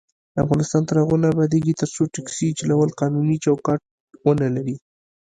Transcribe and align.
افغانستان 0.43 0.81
تر 0.89 0.95
هغو 1.01 1.15
نه 1.21 1.27
ابادیږي، 1.33 1.73
ترڅو 1.81 2.01
ټکسي 2.13 2.47
چلول 2.59 2.89
قانوني 2.99 3.37
چوکاټ 3.45 3.79
ونه 4.25 4.47
لري. 4.55 4.75